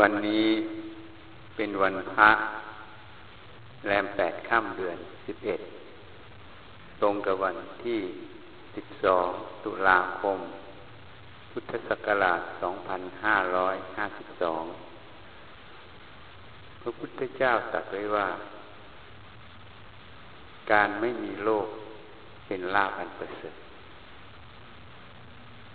[0.00, 0.48] วันนี้
[1.56, 2.30] เป็นวันพระ
[3.86, 5.60] แรมแปดข้ามเดือนสิบเอ็ด
[7.00, 8.00] ตรงกับวันที่
[8.76, 9.28] สิบสอง
[9.64, 10.38] ตุลาคม
[11.50, 14.64] พุทธศักราชสองพันห้าร้อยห้าสิบสอง
[16.80, 18.28] พระพุทธเจ้าตรัสไว้ว่า
[20.72, 21.68] การไม่มีโลก
[22.46, 23.61] เป็นลาภอันประเสริฐ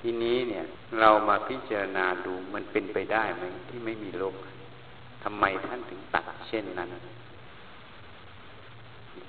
[0.02, 0.64] ทีนี้เนี่ย
[1.00, 4.36] เรามาพิจารณาดูมันเป็นไปได้ไหมที่ไม่มีโลก
[5.24, 6.90] ทำไมท่านถึงตัดเช่นนั้น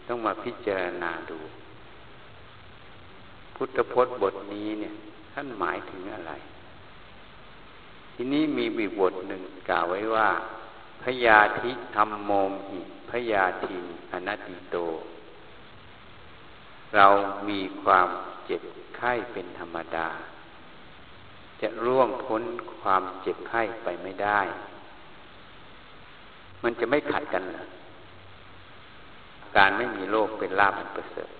[0.06, 1.38] ต้องมาพิจารณาดู
[3.56, 4.94] พุทธพจน์บทนี้เนี่ย
[5.32, 6.32] ท่านหมายถึงอะไร
[8.14, 10.28] ทีนี้มีบีบทหนึ่งกล่าวไว้ว่า
[11.02, 12.30] พยาธิธรรมโม
[12.70, 12.80] หิ
[13.10, 13.76] พยาทิ
[14.12, 14.76] อนัตติโต
[16.96, 17.06] เรา
[17.48, 18.08] มีความ
[18.46, 18.62] เจ็บ
[18.96, 20.08] ไข้เป็นธรรมดา
[21.62, 22.42] จะร่วงพ้น
[22.80, 24.40] ความเจ็บไข้ไปไม่ได้
[26.62, 27.64] มันจะไม่ขัดกันเหรอ
[29.56, 31.30] การไม่มีโรคเป็นลาภอันประเสริฐ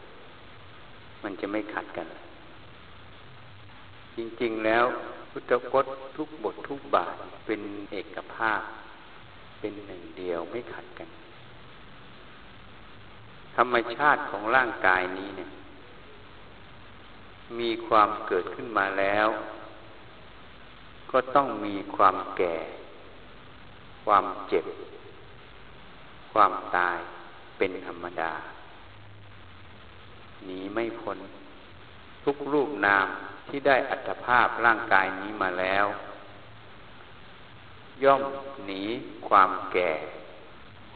[1.22, 2.08] มันจะไม่ขัดกัน
[4.16, 4.84] จริงๆแล้ว
[5.30, 7.60] พุทธพจน์ทุกบททุกบาทเป็น
[7.92, 8.62] เอกภาพ
[9.60, 11.08] เป็นหนึ่งเดียวไม่ขัดกัน
[13.56, 15.50] ธรรมชาติของร่างกายนี้เนี่ย
[17.58, 19.28] มีความเกิดขึ้นมาแล้ว
[21.10, 22.56] ก็ต้องมีความแก่
[24.04, 24.66] ความเจ็บ
[26.32, 26.98] ความตาย
[27.58, 28.32] เป็นธรรมดา
[30.44, 31.18] หนีไม่พ้น
[32.24, 33.06] ทุกรูปนาม
[33.48, 35.86] ที่ได้อัตภาพร่างกายนี้มาแล้ว
[38.04, 38.22] ย่อม
[38.66, 38.82] หนี
[39.28, 39.92] ความแก่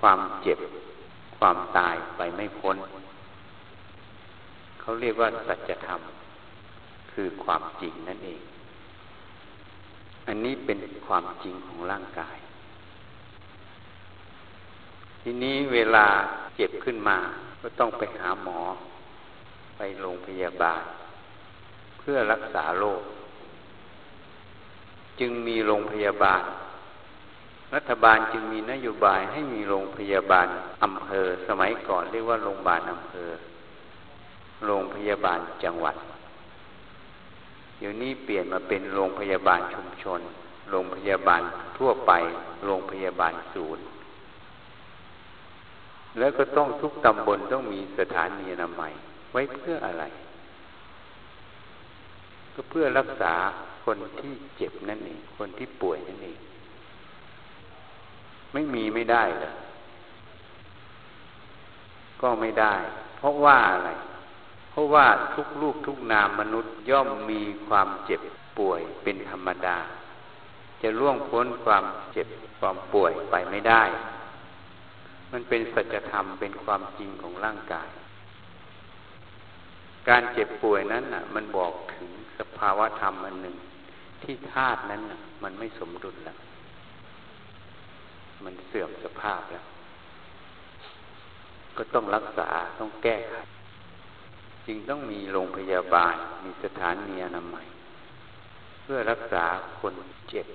[0.00, 0.58] ความเจ็บ
[1.38, 2.76] ความตายไปไม่พ้น
[4.80, 6.00] เขาเรียกว่าสัจธรรม
[7.12, 8.42] คือความจริงนั่นเอง
[10.26, 12.36] อันนี้เป็นความจริงของร่างกาย
[15.22, 16.06] ทีนี้เวลา
[16.56, 17.18] เจ็บขึ้นมา
[17.60, 18.60] ก็ต้องไปหาหมอ
[19.76, 20.82] ไปโรงพยาบาล
[21.98, 23.02] เพื่อรักษาโรค
[25.20, 26.42] จึงมีโรงพยาบาล
[27.74, 30.46] รัฐบาลจึงมีนโยบายให้มีโรงพยาบาล
[30.84, 33.30] อำเภอ สมัยก่อนเรียกว่าโรงพยาบาลอำเภอ
[34.66, 35.96] โรงพยาบาลจังหวัด
[37.82, 40.20] ดี๋ยวนี้เปลี่ยนมาเป็นโรงพยาบาลชุมชน
[40.70, 41.42] โรงพยาบาล
[41.78, 42.12] ทั่วไป
[42.64, 43.84] โรงพยาบาลศูนย์
[46.18, 48.92] แล้วก็ต้องทุกตำบลต้องมีสถานีอนามัย
[49.32, 50.04] ไว้เพื่ออะไร
[52.54, 53.34] ก็เพื่อรักษา
[53.84, 56.38] คนที่เจ็บนั่นเอง คนที่ป่วยนั่นเอง
[58.52, 59.52] ไม่มีไม่ได้เหรอ
[62.20, 62.74] ก็ไม่ได้
[63.18, 63.90] เพราะว่าอะไร
[64.72, 68.20] เพราะว่าทุกลูกทุกนามมนุษย์ย่อมมีความเจ็บ
[68.58, 69.78] ป่วยเป็นธรรมดา
[70.82, 72.28] จะล่วงพ้นความเจ็บ
[72.58, 73.82] ความป่วยไปไม่ได้
[75.32, 77.88] มันเป็นสัจธรรมเป็นความจริงของร่างกาย
[80.08, 83.56] การเจ็บป่วยนั้นน่ะ มันบอกถึงสภาวะธรรมอันหนึ่ง
[84.22, 86.38] ที่ธาตุนั้นน่ะ มันไม่สมดุลแล้ว
[88.44, 89.64] มันเสื่อมสภาพแล้ว
[91.76, 93.36] ก็ต้องรักษาต้องแก้ไข
[94.66, 96.14] จึงต้องมีโรงพยาบาล
[96.44, 97.66] มีสถานีอนามัย
[98.82, 99.44] เพื่อรักษา
[99.80, 99.94] คน
[100.28, 100.46] เจ็บ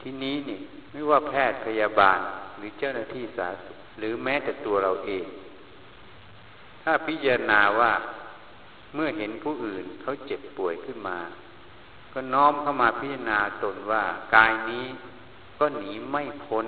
[0.00, 0.60] ที่นี้นี่
[0.92, 2.18] ไม่ว่าแพทย์พยาบาล
[2.56, 5.24] หรือเจ้าหน้าที่สาธารณสุขหรือแม้แต่ตัวเราเอง
[6.82, 7.92] ถ้าพิจารณาว่า
[8.94, 11.18] เมื่อเห็นผู้อื่นเขาเจ็บป่วยขึ้นมา
[12.12, 14.86] ก็น้อมเข้ามาพิจารณาตนว่ากายนี้
[15.58, 16.66] ก็หนีไม่พ้น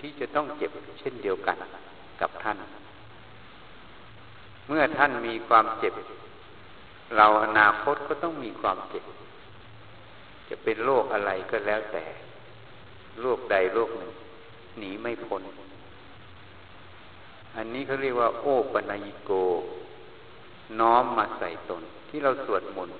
[0.00, 1.56] ที่จะต้องเจ็บเช่นเดียวกัน
[2.20, 2.56] กับท่าน
[4.68, 5.94] เมื่อท่านมีความเจ็บ
[7.16, 9.04] เราอนาคตก็ต้องมีความเจ็บ
[10.48, 12.04] จะเป็นโรคอะไรก็แล้วแต่
[13.20, 14.12] โรคใดโรคหนึ่ง
[14.78, 15.42] หนีไม่พ้น
[17.56, 19.30] อันนี้เขาเรียกว่า โอปนายโก
[20.80, 22.98] น้อมมาใส่ตน ที่เราสวดมนต์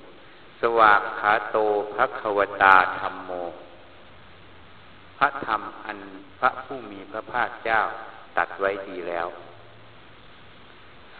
[0.60, 1.58] สวากขาโต
[1.94, 3.30] ภควตาธรรมโม
[5.18, 5.98] พระธรรมอัน
[6.40, 7.80] พระผู้มีพระภาคเจ้า
[8.36, 9.26] ตัดไว้ดีแล้ว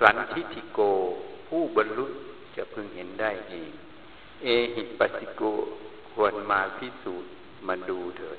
[0.00, 0.80] สันทิฐิโก
[1.48, 2.06] ผู้บรรลุ
[2.56, 3.70] จะพึงเห็นได้เอง
[4.42, 5.42] เอหิปัสสิโก
[6.12, 7.30] ควรมาพิสูจน์
[7.66, 8.38] มาดูเถิด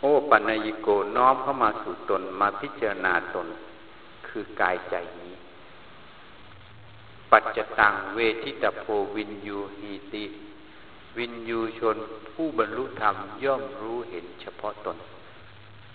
[0.00, 3.48] โอปัญญิโกน้อมเข้ามาสู่ตนมาพิจารณาตน
[4.28, 5.34] คือกายใจนี้
[7.30, 8.84] ปัจจตังเวทิตโพ
[9.16, 10.24] วินยูหีติ
[11.18, 11.96] วินยูชน
[12.32, 14.96] ผู้บรรลุธรรมย่อมรู้เห็นเฉพาะตน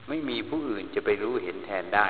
[0.08, 2.08] ไม่มีผู้อื่นจะไปรู้เห็นแทนได้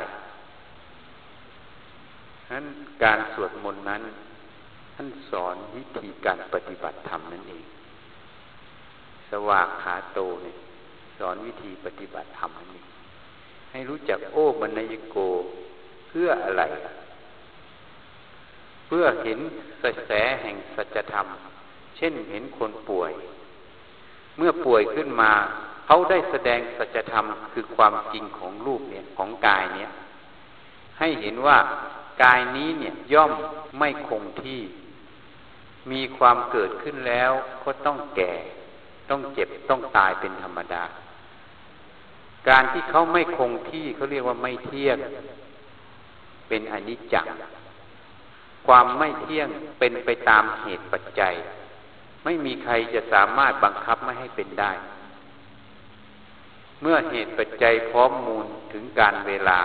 [2.54, 2.66] นั้น
[3.04, 4.02] การสวดมนต์นั้น
[4.96, 7.66] ท่านสอนวิธีการปฏิบัติธรรมนั่นเอง
[9.30, 10.58] สวากขาโตเนี่ย
[11.18, 12.66] สอนวิธีปฏิบัติธรรมให้
[13.72, 15.18] ให้รู้จักโอ้บรรยโก
[16.08, 16.64] เพื่ออะไร
[18.88, 19.40] เพื่อเห็น
[19.84, 20.12] กระแส
[20.42, 21.28] แห่งสัจธรรม
[21.98, 23.12] เช่นเห็นคนป่วย
[24.38, 25.32] เมื่อป่วยขึ้นมา
[25.86, 29.90] เขาได้แสดงสัจธรรมคือความจริงของรูปเนี่ยของกายเนี่ย
[31.00, 31.58] ให้เห็นว่า
[32.22, 33.32] กายนี้เนี่ยย่อม
[33.78, 34.62] ไม่คงที่
[35.92, 37.32] มีความเกิดขึ้นแล้ว
[37.64, 38.34] ก็ต้องแก่
[39.10, 40.84] ต้องเจ็บต้องตายเป็นธรรมดา
[42.50, 44.98] การที่เขาไม่คงที่เขาเรียกว่าไม่เที่ยง
[46.48, 47.28] เป็นอนิจจัง
[48.68, 49.48] ความไม่เที่ยง
[49.80, 51.34] เป็นไปตามเหตุปัจจัย
[52.24, 54.72] ไม่มีใครจะสามารถบังคับไม่ให้เป็นได้
[56.82, 59.60] เมื่อเหตุปัจจัยพร้อมมูลถึงการเวลา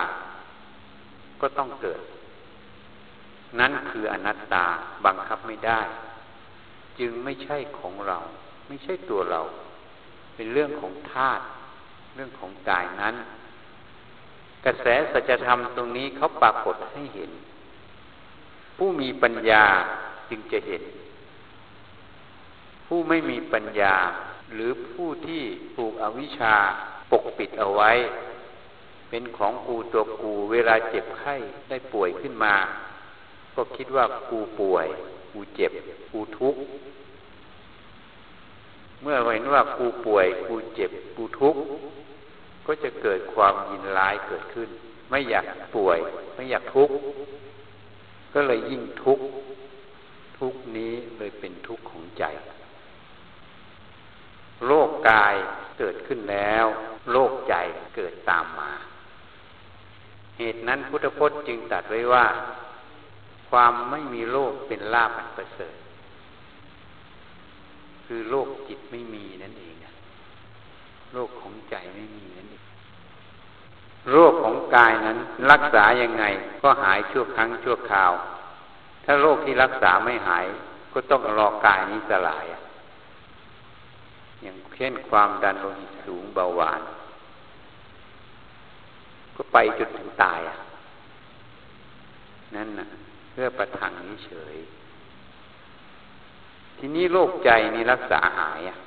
[1.41, 2.01] ก็ต้องเกิด
[3.59, 4.65] นั่นคืออนัตตา
[5.05, 5.81] บังคับไม่ได้
[6.99, 8.17] จึงไม่ใช่ของเรา
[8.67, 9.41] ไม่ใช่ตัวเรา
[10.35, 11.43] เป็นเรื่องของธาตุ
[12.15, 13.15] เรื่องของกายนั้น
[14.65, 17.31] กระแสสัจธรรมตรงนี้เขาปรากฏให้เห็น
[18.77, 19.65] ผู้มีปัญญา
[20.29, 20.83] จึงจะเห็น
[22.87, 23.95] ผู้ไม่มีปัญญา
[24.53, 25.43] หรือผู้ที่
[25.75, 26.55] ถูกอวิชชา
[27.11, 27.91] ปกปิดเอาไว้
[29.09, 31.35] เป็นของกูตัวกูเวลาเจ็บไข้
[31.69, 32.55] ได้ป่วยขึ้นมา
[33.55, 34.87] ก็คิดว่ากูป่วย
[35.31, 35.71] กูเจ็บ
[36.11, 36.61] กูทุกข์
[39.01, 41.61] เมื่อเห็นว่ากูป่วย กูเจ็บ กูทุกข์
[42.65, 44.69] ก็จะเกิดความยินร้ายเกิดขึ้น
[45.09, 45.99] ไม่อยากป่วย
[46.35, 46.95] ไม่อยากทุกข์
[48.33, 49.25] ก็เลยยิ่งทุกข์
[50.39, 52.23] ทุกนี้เลยเป็นทุกข์ของใจ
[54.65, 55.35] โรคกาย
[55.79, 56.65] เกิดขึ้นแล้ว
[57.11, 57.55] โรคใจ
[57.95, 58.71] เกิดตามมา
[60.37, 62.25] เหตุนั้นพุทธพจน์จึงตัดไว้ว่า
[63.49, 65.75] ความไม่มีโลกเป็นลาภอันประเสริฐ
[68.05, 69.75] คือโลกจิตไม่มีนั่นเอง
[71.13, 72.63] โลกของใจไม่มีนั่นเอง
[74.11, 75.17] โรคของกายนั้น
[75.51, 76.23] รักษายังไง
[76.61, 78.11] ก็หายชั่วครั้งชั่วคราว
[79.05, 80.45] ถ้าโรคที่รักษาไม่หาย
[80.93, 82.45] ก็ต้องรอกายนี้สลาย
[84.41, 86.81] อย่างเช่นความดันโลหิตสูงเบาหวาน
[89.35, 90.57] ก็ไปจนถึงตายอะ
[92.55, 92.87] นั่นน่ะ
[93.41, 94.57] พื่อประทังนิเฉย
[96.77, 98.77] ทีนี้โรคใจนี่รักษาหายอะ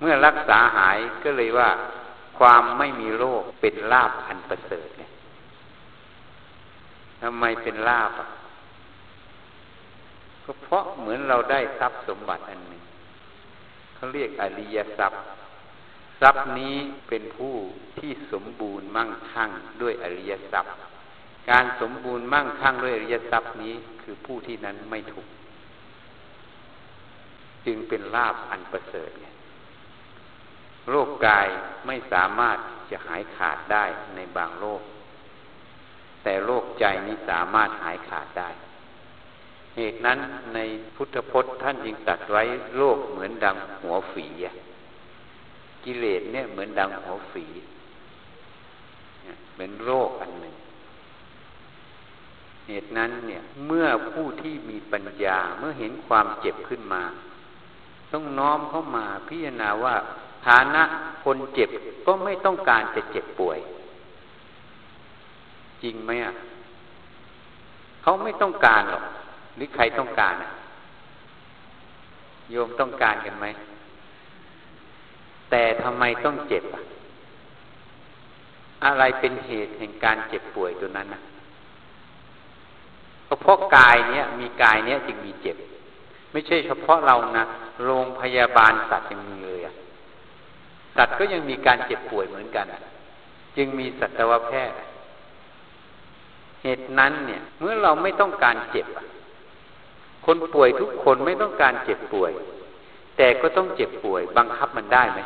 [0.00, 1.70] เมื่อรักษาหายก็เลยว่า
[2.38, 5.10] ความไม่มีโรคเป็นลาบอันประเสริฐเนี่ย
[7.22, 8.28] ทำไมเป็นลาบอะ
[10.44, 12.82] ก็เพราะเหมือนเราได้ทรัพย์สมบัติอันหนึ่ง
[13.94, 15.20] เขาเรียกอริยทรัพย์
[16.20, 16.76] ทรัพย์นี้
[17.08, 17.54] เป็นผู้
[17.98, 19.50] ที่สมบูรณ์มั่งคั่ง
[19.80, 20.74] ด้วยอริยทรัพย์
[21.50, 25.28] การสมบูรณ์มั่งคั่งด้วยอริยทรัพย์นี้คือผู้ที่นั้นไม่ถูก
[27.66, 29.10] จึงเป็นลาบอันประเสริฐ
[30.88, 31.48] โรคกาย
[31.86, 32.58] ไม่สามารถ
[32.90, 33.84] จะหายขาดได้
[34.14, 34.82] ในบางโรค
[36.22, 38.50] แต่โรคใจนี้สามารถหายขาดได้
[39.76, 40.18] เหตุนั้น
[40.54, 40.58] ใน
[40.96, 42.42] พุทธพจน์ท่านจึงตัดไว้
[42.76, 44.26] โรคเหมือนดังหัวฝี
[45.84, 47.46] กิเลสเนี่ยเหมือนดังหัวฝี
[49.52, 50.54] เหมือนโรคอันหนึ่ง
[52.70, 57.02] เหตุนั้นเนี่ย เมื่อผู้ที่มีปัญญาเมื่อเห็นความเจ็บขึ้นมา
[58.12, 59.94] ต้องน้อมเข้ามาพิจารณาว่า
[60.46, 60.82] ฐานะ
[61.24, 61.70] คนเจ็บ
[62.06, 63.58] ก็ไม่ต้องการจะเจ็บป่วย
[65.82, 66.34] จริงไหมอะ
[68.02, 69.04] เขาไม่ต้องการหรอก
[69.56, 70.50] หรือใครต้องการอะ
[72.50, 73.46] โยมต้องการกันไหม
[75.50, 76.82] แต่ทำไมต้องเจ็บอะ
[78.84, 81.20] อะไรเป็นเหตุแห่งการเจ็บป่วยตัวนั้นอะ
[83.40, 85.56] เพราะกายเนี้ยมีกายเนี้ยจึงมีเจ็บ
[86.32, 87.44] ไม่ใช่เฉพาะเรานะ
[87.84, 89.74] โรงพยาบาลสัตว์ยังมีเลยอะ
[90.96, 92.66] สัตว์ก็ยังมีการเจ็บป่วยเหมือนกัน
[93.56, 94.78] จึงมีสัตวแพทย์
[96.62, 98.86] เหตุนั้นเนี่ย เมื่อเราไม่ต้องการเจ็บ
[100.26, 102.32] คนป่วยทุกคนไม่ต้องการเจ็บป่วย
[103.16, 105.20] แต่ก็ต้องเจ็บป่วย บังคับมันได้ไหม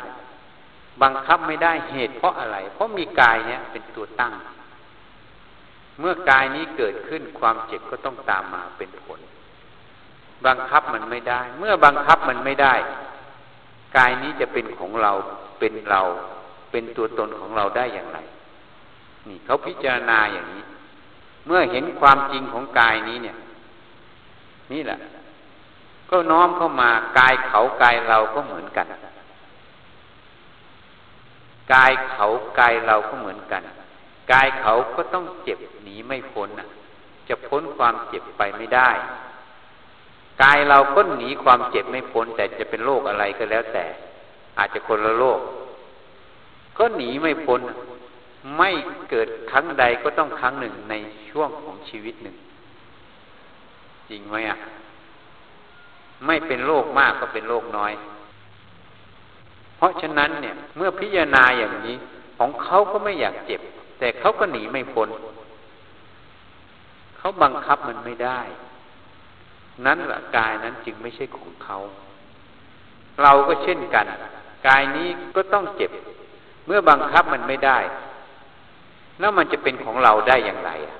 [1.03, 4.33] บังคับไม่ได้เหตุเพราะอะไร เพราะมีกายเนี้ยเป็นตัวตั้ง
[5.99, 9.19] เมื่อกายนี้เกิดขึ้นความเจ็บก็ต้องตามมาเป็นผล
[10.45, 12.73] บังคับมันไม่ได้ เมื่อบังคับมันไม่ได้
[13.97, 15.11] กายนี้จะเป็นของเรา
[15.59, 16.01] เป็นเรา
[16.71, 18.19] เป็นตัวตนของเราได้อย่างไร
[19.27, 20.63] นี่เขาพิจารณาอย่างนี้
[21.45, 23.37] เมื่อเห็นความจริงของกายนี้เนี่ย
[24.71, 24.97] นี่แหละ
[26.09, 28.85] ก็น้อมเข้ามากายเขากายเราก็เหมือนกัน
[31.73, 32.25] กายเขา
[32.59, 33.61] กายเราก็เหมือนกัน
[34.31, 36.67] กายเขาก็ต้องเจ็บหนีไม่พ้นอะ
[37.27, 38.89] จะพ้นความเจ็บไปไม่ได้
[40.41, 43.85] กายเราก็หนีความเจ็บไม่พ้น แต่จะเป็นโรคอะไรก็แล้วแต่
[44.57, 45.39] อาจจะคนละโลก
[46.77, 47.61] ก็หนีไม่พ้น
[48.57, 48.69] ไม่
[49.09, 50.93] เกิดครั้งใดก็ต้องครั้งหนึ่งใน
[51.29, 52.35] ช่วงของชีวิตหนึ่ง
[54.09, 54.57] จริงไหมอะ
[56.25, 57.93] ไม่เป็นโรคมากก็เป็นโรคน้อย
[59.77, 61.95] เพราะฉะนั้นเนี่ย เมื่อพิจารณาอย่างนี้
[62.37, 63.61] ของเขาก็ไม่อยากเจ็บ
[63.99, 65.09] แต่เขาก็หนีไม่พ้น
[67.17, 68.39] เขาบังคับมันไม่ได้
[69.85, 71.77] นั้นละกายนั้นจึงไม่ใช่ของเขา
[73.21, 74.05] เราก็เช่นกัน
[74.67, 75.91] กายนี้ก็ต้องเจ็บ
[76.65, 77.79] เมื่อบังคับมันไม่ได้
[79.19, 80.97] แล้วมันจะเป็นของเราได้อย่างไรอะ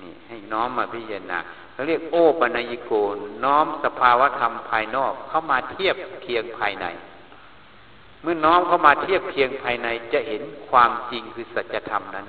[0.00, 1.38] นี่ให้น้อมมาพิจารณา
[1.72, 2.92] เขาเรียกโอปัญญิโก
[3.44, 6.86] น้อมสภาวธรรมภายนอกเข้ามาเทียบเคียงภายใน
[8.22, 12.26] เมื่อน้อมเข้ามาเทียบเคียงภายในจะเห็นความจริงคือสัจธรรมนั้น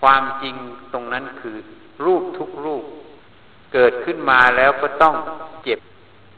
[0.00, 0.54] ความจริง
[0.92, 1.56] ตรงนั้นคือ
[2.04, 2.84] รูปทุกรูป
[3.72, 5.14] เกิดขึ้นมาแล้วก็ต้อง
[5.64, 5.80] เจ็บ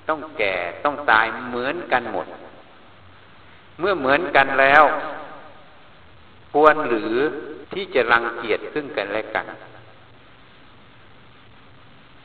[0.09, 2.27] ต้องแก่ต้องตายเหมือนกันหมด
[3.79, 4.85] เมื่อเหมือนกันแล้ว
[6.53, 7.15] ควรหรือ
[7.73, 9.47] ที่จะรังเกียจซึ่งกันและกัน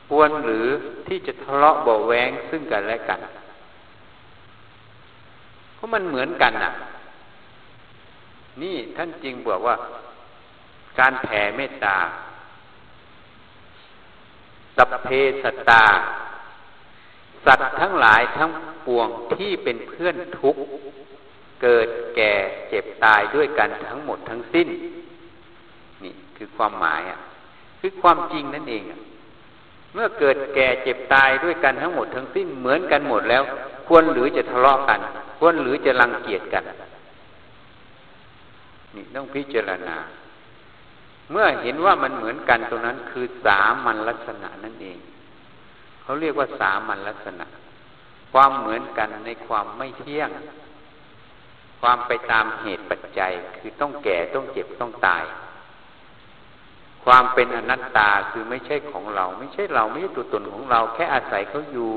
[0.08, 0.66] ควรหรือ
[1.06, 3.20] ที่จะทะเลาะเบาแวงซึ่งกันและกัน
[5.78, 6.70] เพราะมันเหมือนกันอะ
[8.62, 9.76] นี่ท่านจริงบอกว่า
[10.98, 11.96] การแผ่เมตตา
[14.76, 15.08] สัพเพ
[15.42, 15.84] สตา
[17.46, 18.50] สัตว์ทั้งหลายทั้ง
[18.86, 20.62] ปวงที่เป็นเพื่อนทุกข์
[21.62, 22.32] เกิดแก่
[22.68, 24.68] เจ็บตายด้วยกันทั้งหมดทั้งสิ้น
[26.04, 27.18] นี่คือความหมายอะ
[27.80, 29.00] คือความจริงนั่นเองอะ
[29.94, 33.42] เมื่อเกิดแก่เจ็บตายด้วยกันทั้งหมดทั้งสิ้นเหมือนกันหมดแล้ว
[33.86, 35.00] ควรหรือจะทะเลาะกัน
[35.38, 36.64] ควรหรือจะรังเกียจกัน
[38.94, 39.96] นี่ต้องพิจารณา
[41.30, 44.98] เมื่อเห็นว่ามันเหมือนกันตรงนั้นคือสามัญลักษณะนั่นเอง
[46.02, 47.46] เขาเรียกว่าสามัญลักษณะ
[48.32, 50.30] ความเหมือนกันในความไม่เที่ยง
[51.80, 55.24] ความไปตามเหตุปัจจัย คือต้องแก่ต้องเจ็บต้องตาย
[57.04, 61.92] ความเป็นอนัตตาคือไม่ใช่ของเรา ไม่ใช่เราไม่ใช่ตัวตนของเรา แค่อาศัยเขาอยู่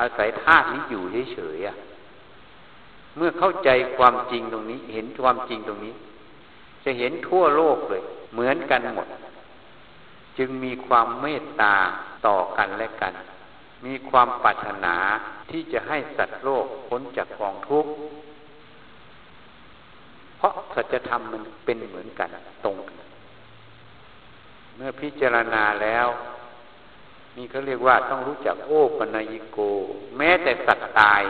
[0.00, 1.93] อาศัยธาตุนี้อยู่เฉยๆ
[3.16, 5.94] เมื่อเข้าใจความจริงตรงนี้ เห็นความจริงตรงนี้
[6.84, 8.02] จะเห็นทั่วโลกเลย
[8.32, 9.08] เหมือนกันหมด
[10.38, 11.74] จึงมีความเมตตา
[12.26, 13.12] ต่อกันและกัน
[13.86, 14.96] มีความปรารถนา
[15.50, 17.90] ที่จะให้สัตว์โลกพ้นจากกองทุกข์
[20.36, 22.28] เพราะสัจธรรมมันเป็นเหมือนกัน
[22.64, 22.96] ตรงกัน
[24.76, 26.08] เมื่อพิจารณาแล้ว
[27.36, 29.58] นี่เขาเรียกว่าต้องรู้จักโอปัญญิโก
[30.18, 31.22] แม้แต่สัตว์ตาย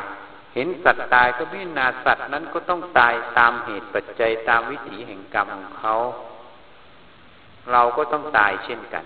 [0.54, 5.94] เห็นสัตว์ตายก็พิจารณาสัตว์นั้นก็ต้องตายตามเหตุปัจจัยตามวิถีแห่งกรรมของเขา
[7.72, 9.04] เราก็ต้องตายเช่นกัน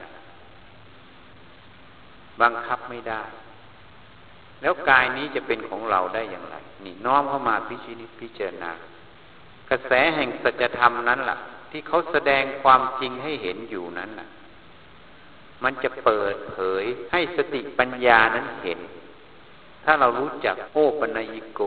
[2.40, 3.22] บังคับไม่ได้
[4.60, 8.70] แล้วกายนี้จะเป็นของเราได้อย่างไร นี่น้อมเข้ามาพิจิตพิจารณา
[9.70, 11.38] กระแสแห่งสัจธรรมนั้นละ่ะ
[11.70, 14.28] ที่เขาแสดงความจริงให้เห็นอยู่นั้นน่ะ
[15.64, 18.80] มันจะเปิดเผยให้สติปัญญานั้นเห็น
[19.90, 21.60] ถ้าเรารู้จักโอปัญญิโก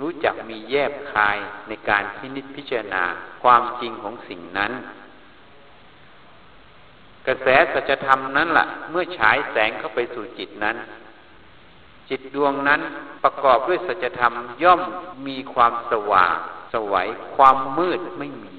[0.00, 3.04] รู้จักมีแยบคายในการพินิจพิจารณา
[3.42, 4.72] ความจริงของสิ่งนั้น
[7.26, 10.76] กระแสสัจธรรมนั้นละ่ะ เมื่อฉายแสงเข้าไปสู่จิตนั้น
[12.08, 12.80] จิตดวงนั้น
[13.22, 14.80] ประกอบด้วยสัจธรรมย่อม
[15.26, 16.36] มีความสว่าง
[16.72, 18.54] สวัยความมืดไม่มี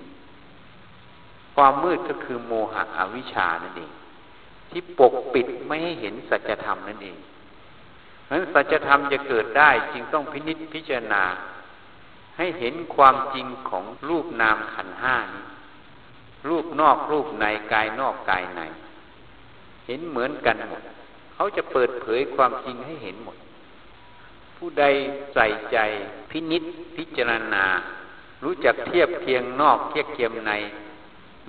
[1.56, 3.92] ความมืดก็คือโมหะอวิชชานั่นเอง
[4.70, 7.18] ที่ปกปิดไม่ให้เห็นสัจธรรมนั่นเอง
[8.34, 11.24] นั้นสัจธรรมจะเกิดได้จึงต้องพินิจพิจารณา
[12.38, 15.44] ให้เห็นความจริงของรูปนามขันห้านี้
[16.48, 18.62] รูปนอกรูปในกายนอกกายใน
[19.88, 20.82] เห็นเหมือนกันหมด
[21.34, 23.38] เขาจะเปิดเผยความจริงให้เห็นหมด
[24.58, 24.84] ผู้ใด
[25.34, 25.78] ใส่ใจ
[26.30, 26.64] พินิษ
[26.98, 27.66] พิจารณา
[28.44, 30.52] รู้จักเทียบเคียงนอกเทียบเคียงใน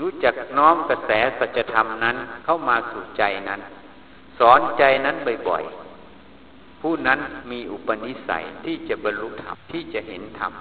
[0.01, 3.61] รู้จักน้อมกระแสสัจธรรมนั้นเข้ามาสู่ใจนั้น
[4.39, 5.17] สอนใจนั้น
[5.49, 5.84] บ่อยๆ
[6.87, 10.53] ผู้นั้นมีอุปนิสัยที่จะบรรลุธรรมที่จะเห็นธรรม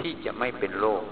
[0.00, 1.02] ที่จะไม่เป็นโลก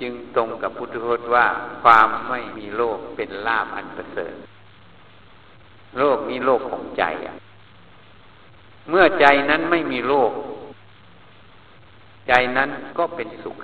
[0.00, 1.46] จึงตรงกับพุทธพจน์ว่า
[1.82, 4.34] ความไม่มีโลกเป็นลาภอันประเสริฐ
[5.98, 7.36] โลกนี้โลกของใจอะ
[8.88, 10.32] เมื่อใจนั้นไม่มีโลก
[12.28, 13.56] ใจนั้นก็เป็นสุข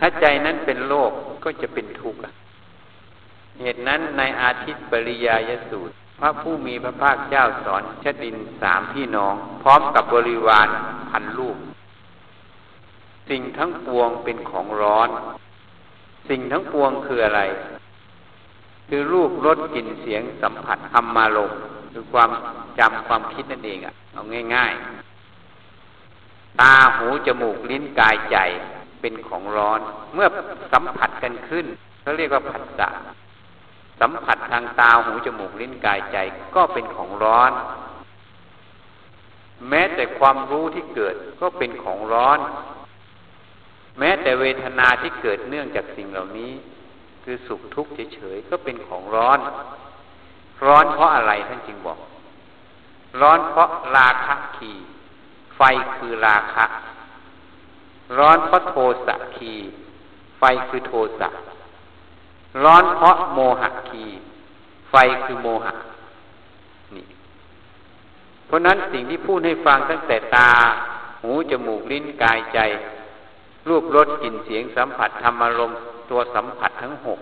[0.00, 1.10] ถ้าใจนั้นเป็นโลก
[1.44, 2.20] ก็จะเป็นทุกข์
[3.60, 10.68] เหตุนั้นในอาทิตย์ปริยายสูตร พระผู้มีพระภาคเจ้าสอนชดินสามพี่น้อง พร้อมกับบริวาร
[11.10, 11.56] พันลูก
[13.30, 15.08] สิ่งทั้งปวงเป็นของร้อน
[16.28, 17.42] สิ่งทั้งปวงคืออะไร
[18.88, 21.52] คือรูปรสกลิ่นเสียงสัมผัสธรรมารม
[21.92, 22.30] คือความ
[22.78, 24.22] จำความคิดนั่นเองอะเอา
[24.54, 24.72] ง่าย
[25.86, 28.36] ๆ ตาหูจมูกลิ้นกายใจ
[29.00, 29.80] เป็นของร้อน
[30.14, 30.28] เมื่อ
[30.72, 31.66] สัมผัสกันขึ้น
[32.00, 32.88] เขาเรียกว่าผัสสะ
[34.00, 36.16] สัมผัสทางตาหูจมูกลิ้นกายใจ
[36.54, 37.52] ก็เป็นของร้อน
[39.68, 42.38] แม้แต่ความรู้ที่เกิดก็เป็นของร้อน
[43.98, 46.52] แม้แต่เวทนาที่เกิดเนื่องจากสิ่งเหล่านี้
[47.24, 49.38] คือสุขทุกข์เฉยๆก็เป็นของร้อน
[50.66, 51.98] ร้อนเพราะอะไรท่านจึงบอก
[53.20, 54.72] ร้อนเพราะราคะขี
[55.56, 55.60] ไฟ
[55.96, 56.64] คือราคะ
[58.18, 58.76] ร้อนเพราะโท
[59.06, 59.54] สะขี
[60.38, 61.28] ไฟคือโทสะ
[62.64, 64.04] ร้อนเพราะโมหะคี
[64.90, 64.94] ไฟ
[65.24, 65.74] คือโมหะ
[66.94, 67.06] นี่
[68.46, 70.50] เพราะนั้นสิ่งที่พูดให้ฟังตั้งแต่ตา
[71.22, 72.58] หูจมูกลิ้นกายใจ
[73.68, 75.72] รูปรสกลิ่นเสียงสัมผัสธรรมารม
[76.10, 77.18] ตัวสัมผัสทั้งหก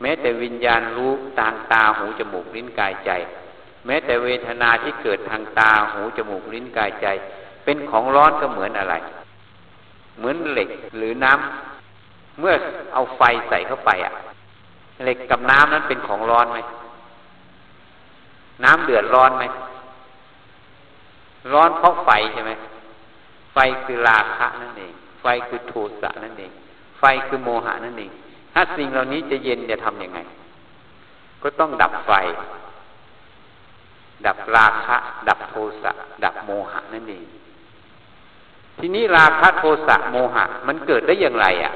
[0.00, 3.10] แม้แต่วิญญาณรู้ทางตาหูจมูกลิ้นกายใจ
[3.86, 7.06] แม้แต่เวทนาที่เกิดทางตาหูจมูกลิ้นกายใจ
[7.64, 8.94] เป็นของร้อนก็เหมือนอะไร
[10.18, 12.54] เหมือนเหล็กหรือน้ำเมื่อ
[12.92, 14.12] เอาไฟใส่เข้าไปอะ
[15.02, 16.58] เหล็กกับน้ำนั้นเป็นของร้อนไหม
[18.64, 19.44] น้ำเดือดร้อนไหม
[21.52, 22.52] ร้อนเพราะไฟใช่ไหม
[23.54, 24.92] ไฟคือราคะนั่นเอง
[25.22, 26.52] ไฟคือโทสะนั่นเอง
[26.98, 28.10] ไฟคือโมหะนั่นเอง
[28.54, 30.18] ถ้าสิ่งเหล่านี้จะเย็นจะทำยังไง
[31.42, 32.12] ก็ต้องดับไฟ
[34.26, 34.96] ดับราคะ
[35.28, 35.92] ดับโทสะ
[36.24, 37.24] ดับโมหะนั่นเอง
[38.78, 41.72] ทีนี้ราคะโทสะโมหะ มันเกิดได้อย่างไรอะ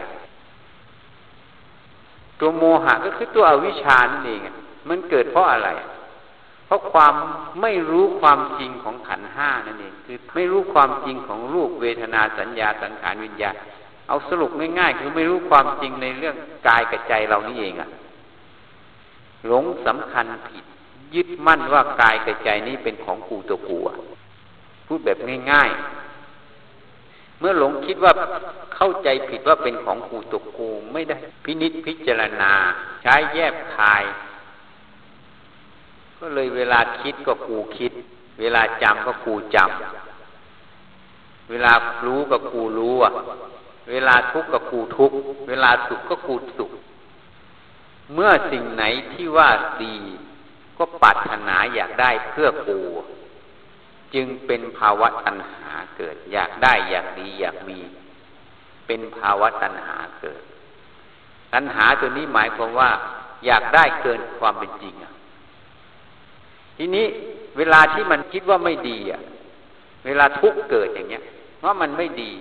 [2.44, 4.40] ตัวโมหะก็คือตัวอวิชานั่นเอง
[4.88, 5.68] มันเกิดเพราะอะไร
[6.66, 7.14] เพราะความ
[7.62, 13.54] ไม่รู้ความจริงของขันห้านั่นเองคือไม่รู้ความจริงของรูปเวทนาสัญญาสังขารวิญญาณ
[14.08, 16.36] เอาสรุปง่ายๆคือไม่รู้ความจริงในเรื่อง
[16.68, 17.90] กายกับใจเรานี่เองอะ
[19.46, 20.64] หลงสำคัญผิด
[21.14, 23.78] ยึดมั่นว่ากายกับใจนี้เป็นของกูตัวกู
[24.86, 25.18] พูดแบบ
[25.52, 26.03] ง่ายๆ
[27.46, 28.12] มื่อหลงคิดว่า
[28.76, 32.52] เข้าใจผิดว่าเป็นของกูตกกูไม่ได้พินิษพิจารณา
[33.02, 34.04] ใช้แยบคาย
[36.19, 37.92] ก็เลยเวลาคิดก็กูคิด
[38.40, 41.73] เวลาจำก็กูจำเวลา
[42.06, 43.12] รู้ก็กูรู้อะ
[43.90, 45.16] เวลาทุกข์ก็กูทุกข์
[45.49, 46.71] เวลาสุขก็กูสุข
[48.14, 49.49] เมื่อสิ่งไหนที่ว่า
[49.82, 49.97] ดี
[50.78, 52.80] ก็ปรารถนาอยากได้เพื่อกู
[54.14, 57.78] จึงเป็นภาวะตัณหาเกิด อยากได้อยากดีอยากมี
[58.86, 60.42] เป็นภาวะตัณหาเกิด
[61.54, 62.90] ตัณหาตัวนี้หมายความว่า
[63.46, 65.12] อยากได้เกินความเป็นจริงอะ
[66.76, 67.06] ทีนี้
[67.56, 69.20] เวลาที่มันคิดว่าไม่ดีอะ
[70.06, 71.24] เวลาทุกเกิดอย่างเงี้ย
[71.64, 72.32] ว่ามันไม่ดี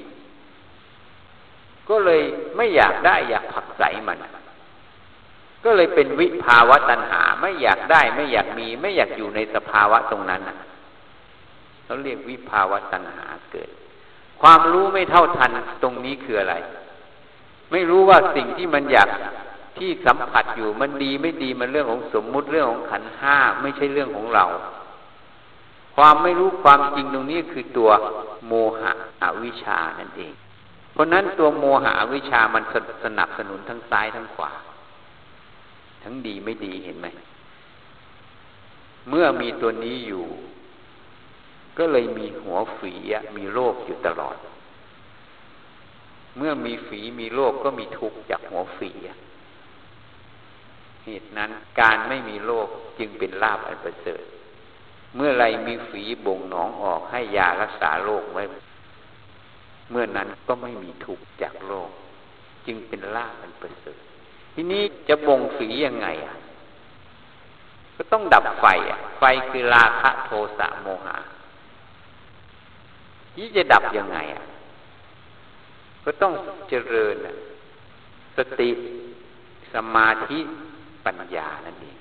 [1.89, 2.21] ก็เลย
[2.57, 4.17] ไม่อยากได้อยากผักใสมัน
[5.63, 10.57] ก็เลยเป็นวิภาวะตัณหา ไม่อยากได้ไม่อยากมี ไม่อยากอยู่ในสภาวะตรงนั้นอะ
[11.83, 13.69] เขาเรียกวิภาวะตัณหาเกิด
[14.41, 15.51] ความรู้ไม่เท่าทัน
[15.83, 16.55] ตรงนี้คืออะไร
[17.71, 19.09] ไม่รู้ว่าสิ่งที่มันอยาก
[19.77, 24.45] ที่สัมผัสอยู่มันดีไม่ดีมันเรื่องของสมมุติเรื่องของขันห้าไม่ใช่เรื่องของเรา
[25.95, 27.89] ความไม่รู้ความจริงตรงนี้คือตัว
[28.47, 28.91] โมหะ
[29.23, 30.33] อวิชานั่นเอง
[30.93, 32.63] เพราะนั้นตัวโมหะอวิชามัน
[33.03, 34.51] สนับสนุนทั้งซ้ายทั้งขวา
[36.03, 37.07] ทั้งดีไม่ดีเห็นไหม
[39.09, 40.25] เมื่อมีตัวนี้อยู่
[41.77, 42.93] ก็เลยมีหัวฝี
[43.37, 44.37] มีโรคอยู่ตลอด
[46.37, 48.91] เมื่อมีฝีมีโรคก็มีทุกข์จากหัวฝี
[51.05, 52.67] เหตุนั้นการไม่มีโรค
[52.99, 54.23] จึงเป็นลาภอันประเสริฐ
[55.15, 58.43] เมื่อไรมีฝีบ่งหนองออกให้ยารักษาโรคไว้
[59.91, 61.89] เมื่อนั้นก็ไม่มีทุกข์จากโรค
[62.65, 63.99] จึงเป็นลาภอันประเสริฐ
[64.53, 66.35] ทีนี้จะบ่งฝียังไงอะ
[67.95, 71.17] ก็ต้องดับไฟอะ ไฟคือราคะโทสะโมหะ
[73.37, 74.43] นี่จะดับยังไงอะ
[76.03, 76.33] ก็ต้อง
[76.69, 77.15] เจริญ
[78.37, 78.69] สติ
[79.73, 80.39] สมาธิ
[81.05, 81.97] ปัญญานั่นเอง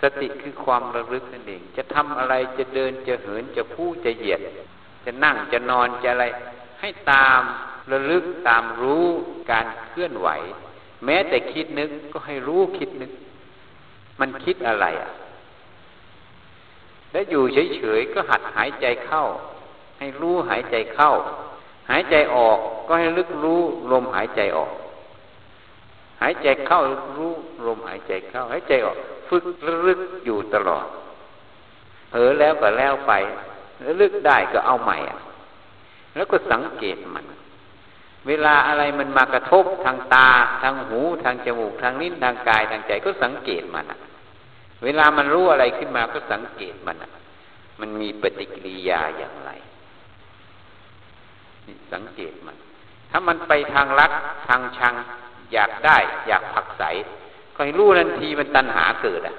[0.00, 4.40] สติคือความระลึกนั่นเอง จะทำอะไรจะเดินจะเหินจะพูดจะเหยียด
[5.04, 6.26] จะนั่งจะนอนจะอะไร
[6.80, 7.42] ให้ตาม
[7.92, 9.06] ระลึกตามรู้
[9.50, 10.28] การเคลื่อนไหว
[11.04, 13.12] แม้แต่คิดนึกก็ให้รู้คิดนึก
[14.20, 15.10] มันคิดอะไรอะ
[17.12, 17.42] แล้วอยู่
[17.76, 19.24] เฉยๆก็หัดหายใจเข้า
[19.98, 21.12] ให้รู้หายใจเข้า
[21.90, 23.60] หายใจออกก็ให้ลึกรู้
[23.92, 24.72] ลมหายใจออก
[26.22, 26.80] หายใจเข้า
[27.18, 27.32] รู้
[27.66, 28.96] ลมหายใจเข้า หายใจออก
[29.28, 29.44] ฝึก
[29.86, 30.86] ลึกอยู่ตลอด
[32.10, 33.12] เผลอแล้วก็แล้วไป
[33.80, 35.18] แล้วลึกได้ก็เอาใหม่อะ
[36.14, 37.24] แล้วก็สังเกตมัน
[38.28, 40.28] เวลาอะไรมันมากระทบทางตา
[40.62, 43.98] ทางหู ทางจมูก ทางลิ้น ทางกาย ทางใจก็สังเกตมันอะ
[44.84, 47.10] เวลามันรู้อะไรขึ้นมาก็สังเกตมันอะ
[47.80, 49.50] มันมีปฏิกิริยาอย่างไร
[51.92, 52.56] สังเกตมัน
[53.10, 54.12] ถ้ามันไปทางรัก
[54.48, 54.94] ทางชัง
[55.52, 55.96] อยากได้
[56.28, 56.82] อยากผักใส
[57.54, 59.36] ก็ให้รู้ทันทีมันตัณหาเกิดอะ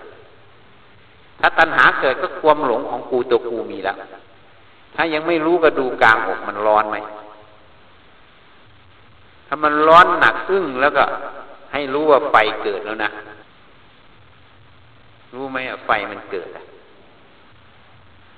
[1.40, 3.98] ถ้าตัณหาเกิดก็ความหลงของกูตัวกูมีแล้ว
[4.96, 6.98] ถ้ายังไม่รู้ก็ดูกลางอกมันร้อนไหม
[9.48, 11.04] ถ้ามันร้อนหนักอึ้งแล้วก็
[11.74, 13.10] ให้รู้ว่าไฟเกิดแล้วนะ
[15.34, 16.63] รู้ไหมอะไฟมันเกิดอะ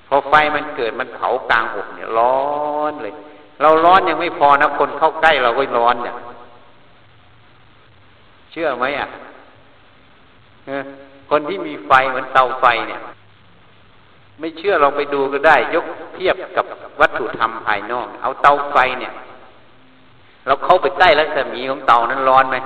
[0.08, 2.40] พอไฟมันเกิดมันเผากลางอกเนี่ยร้อ
[2.92, 3.14] นเลย
[3.62, 6.16] เราร้อนยังไม่พอนะคนเข้าใกล้เราก็ร้อนเนี่ย
[8.52, 9.08] เชื่อไหมอะ
[11.30, 13.02] คนที่มีไฟเหมือนเตาไฟเนี่ย
[14.40, 16.66] ไม่เชื่อลองไปดูก็ได้ ยกเทียบกับ
[17.00, 19.14] วัตถุธรรมภายนอก เอาเตาไฟเนี่ย
[20.48, 22.58] เราเข้าไปใกล้รัศมีของเตานั้นร้อนไหม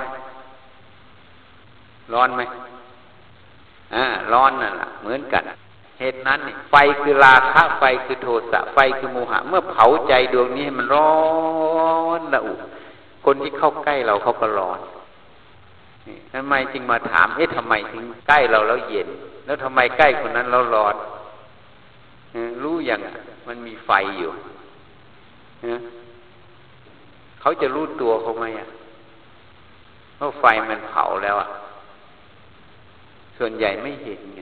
[2.14, 2.42] ร้อนไหม
[3.94, 5.42] อ่าร้อนนั่นแหละเหมือนกัน
[5.98, 11.12] เหตุนั้นไฟคือราคะไฟคือโทสะไฟคือโมหะ เมื่อเผาใจดวงนี้ให้มันร้อ
[12.18, 12.54] นระอุ
[13.24, 14.80] คนที่เข้าใกล้เราเขาก็ร้อน
[16.32, 19.08] ทำไมจึงมาถามเอ๊ะทำไมถึงใกล้เราแล้วเย็น
[19.46, 20.94] แล้วทำไมใกล้คนนั้นแล้วร้อน
[22.62, 23.00] รู้อย่าง
[23.48, 24.30] มันมีไฟอยู่
[27.40, 28.68] เขาจะรู้ตัวเขาไหมอะ
[30.16, 31.48] เพราะไฟมันเผาแล้วอะ
[33.38, 34.40] ส่วนใหญ่ไม่เห็นไง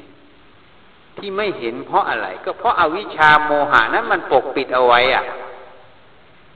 [1.18, 5.24] ที่ไม่เห็นเพราะอะไร ก็เพราะอาวิชชาโมหานั้นมันปกปิดเอาไว้อะ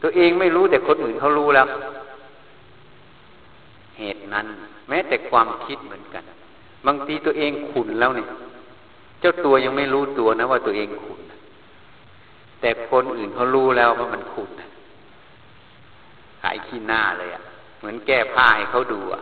[0.02, 1.66] ตัวเองไม่รู้แต่คนอื่นเขารู้แล้ว
[3.98, 4.46] เหตุนั้น
[4.88, 6.24] แม้แต่ความคิดเหมือนกัน
[6.86, 8.28] บางทีตัวเองขุนแล้วเนี่ย
[9.20, 11.20] เจ้าตัวยังไม่รู้ตัวนะว่าตัวเองขุน
[12.60, 14.50] แต่คนอื่นเขารู้แล้วว่ามันขุน
[16.42, 17.42] หายขี้หน้าเลยอะ่ะ
[17.78, 19.20] เหมือนแก้ผ้าให้เขาดูอะ่ะ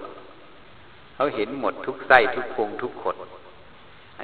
[1.14, 3.16] เขาเห็นหมดทุกไส้ทุกพงทุกขด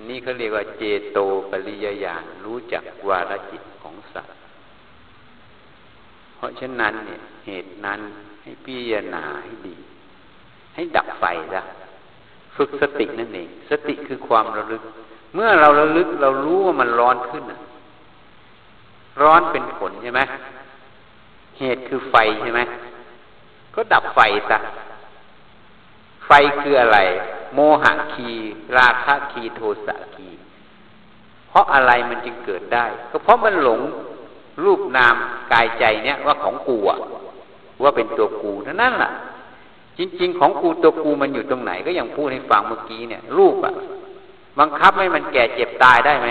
[0.01, 0.83] นนี้เขาเรียกว่าเจ
[1.13, 1.19] โต
[1.51, 4.37] ปริยญาณรู้จักวาลจิตของสัตว์
[6.37, 8.01] เพราะฉะนั้นเนี่ยเหตุนั้น
[8.43, 9.77] ให้พิจารณาให้ดี
[10.75, 11.63] ให้ดับไฟซะ
[12.57, 14.83] ฝึกสตินั่นเอง สติคือความระลึก
[15.35, 17.45] เมื่อเราระลึกเรารู้ว่ามันร้อนขึ้น
[19.23, 20.21] ร้อนเป็นผลใช่ไหม
[21.59, 22.61] เหตุคือไฟใช่ไหม
[23.75, 24.59] ก็ดับไฟซะ
[26.27, 26.99] ไฟคืออะไร
[27.55, 28.31] โมหะคี
[28.77, 30.29] ราคะคีโทสะคี
[31.49, 33.81] เพราะอะไรมันจึงเกิดได้ ก็เพราะมันหลง
[34.65, 35.15] รูปนาม
[35.53, 36.99] กายใจเนี่ยว่าของกูอะ
[37.83, 39.11] ว่าเป็นตัวกูเท่านั้นแหละ
[39.99, 43.75] จริง ๆ ของกูตัวกูมันอยู่ตรงไหน ก็อย่างพูดให้ฟังเมื่อกี้เนี่ยรูปอะ
[44.59, 46.29] บังคับให้มันแก่เจ็บตายได้ไหม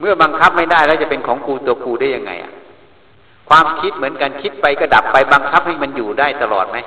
[0.00, 2.52] เมื่อบังคับไม่ได้แล้วจะเป็นของกูตัวกูได้ยังไงอะ
[3.48, 6.78] ความคิดเหมือนกันคิดไปก็ดับไปบังคับให้มันอยู่ได้ตลอดไหม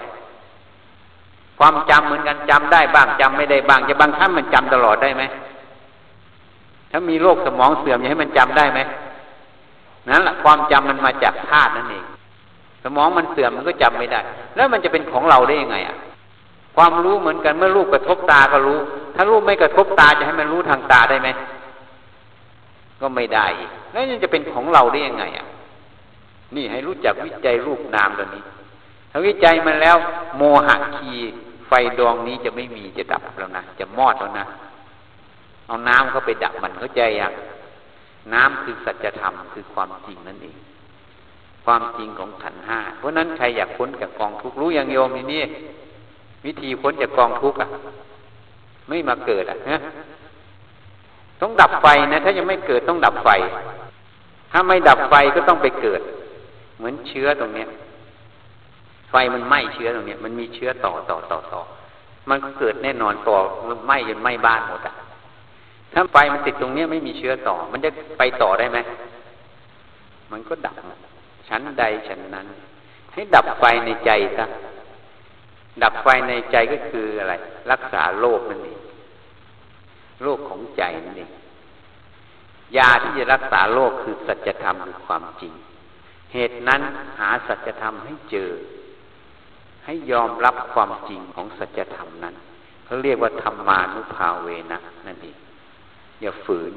[1.60, 5.24] ความจำเหมือนกันจำได้บ้างจำไม่ได้บ้าง จะบังคับมันจำตลอดได้ไหม
[6.92, 8.80] ถ้ามีโรคสมองเสื่อมจะให้มันจำได้ไหม
[10.10, 12.06] นั่นแหละความจำมันมาจากธาตุนั่นเอง
[12.84, 14.20] สมองมันเสื่อมมันก็จำไม่ได้
[14.56, 15.98] แล้วมันจะเป็นของเราได้ยังไงอะ
[16.76, 18.80] ความรู้เหมือนกันเมื่อรูปกระทบตาก็รู้
[19.16, 21.30] ถ้ารูปไม่กระทบตาจะให้มันรู้ทางตาได้ไหม
[23.02, 23.46] ก็ไม่ได้
[23.92, 25.46] แล้วยังจะเป็นของเราได้ยังไงอะ
[26.56, 28.44] นี่ให้รู้จักวิจัยรูปนามตัวนี้
[29.16, 29.98] ถ้าวิจัยมันแล้ว
[30.38, 31.12] โมหะคี
[31.68, 34.46] ไฟดวงนี้จะไม่มีจะดับแล้วนะจะมอดแล้วนะ
[35.68, 37.34] เอาน้ำเข้าไปดับมันเข้าใจยัง
[38.34, 40.58] น้ำคือสัจธรรมคือความจริงนั่นเอง
[41.66, 45.44] ความจริงของขันห้าเพราะนั้นใครอยากพ้นจากกองทุกข์รู้อย่างโยมนี่
[46.46, 47.68] วิธีพ้นจากกองทุกข์อะ
[48.88, 49.78] ไม่มาเกิดอะนะ
[51.42, 53.30] ต้องดับไฟนะ ถ้ายังไม่เกิดต้องดับไฟ
[54.52, 56.02] ถ้าไม่ดับไฟก็ต้องไปเกิด
[56.78, 57.68] เหมือนเชื้อตรงเนี้ย
[59.16, 61.62] ไฟมันไหม้เชื้อตรงนี้มันมีเชื้อต่อต่อต่อต่อ
[62.30, 63.38] มันก็เกิดแน่นอนต่อ
[63.86, 64.96] ไหม้จนไหม้บ้านหมดอะ
[65.94, 68.80] ถ้าไฟมันติดตรงเนี้ยไม่มีเชื้อต่อ มันจะไปต่อได้ไหม
[70.32, 70.76] มันก็ดับ
[71.48, 72.48] ชั้นใดชั้นนั้น
[73.14, 74.46] ให้ดับไฟในใจซะ
[75.84, 77.34] ดับไฟในใจก็คืออะไร
[77.72, 78.80] รักษาโรคนั่นเอง
[80.24, 81.32] โรคของใจนั่นเอง
[82.78, 85.54] ยาที่จะรักษาโรคคือสัจธรรมคือความจริง
[86.34, 86.82] เหตุนั้น
[87.20, 88.50] หาสัจธรรมให้เจอ
[89.94, 92.36] ให้ยอมรับความจริงของสัจธรรมนั้น
[92.86, 95.38] เขาเรียกว่าธรรมานุภาเวนะนั่นเอง
[96.22, 96.72] อย่าฝืน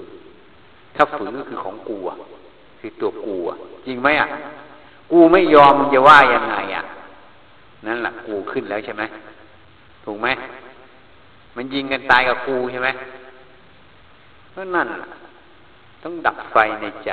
[0.97, 2.07] ถ้าฝืนก็คือของกลัว
[2.79, 3.37] คือตัวกู
[3.87, 4.29] จริงไหมอะ
[5.13, 6.85] กูไม่ยอมมึงจะว่ายังไงอะ
[7.87, 9.03] นั่นแหละกูขึ้นแล้วใช่ไหม
[10.05, 10.29] ถูกไหม
[11.57, 12.89] มันยิงกันตายกับกูใช่ไหม
[14.51, 14.89] เพราะนั่น
[16.03, 17.11] ต้องดับไฟในใจ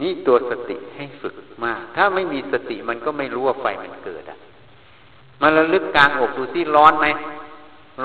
[0.00, 4.38] นี่ตัวสติให้ฝึกมาก ถ้าไม่มีสติมันก็ไม่รู้ว่าไฟมันเกิดอะ
[5.42, 7.06] มันระลึกกลางอกดูที่ร้อนไหม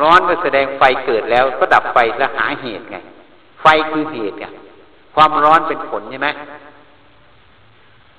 [0.02, 2.98] ร้อนก็แสดงไฟเกิดแล้ว ก็ดับไฟแล้วหาเหตุไง
[3.62, 4.46] ไฟคือเหตุไง
[5.16, 6.30] ความร้อนเป็นผลใช่ไหม